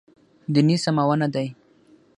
[0.53, 1.47] دیني سمونه دی.